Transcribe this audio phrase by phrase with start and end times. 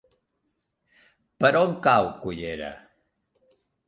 [1.43, 2.71] Per on cau Cullera?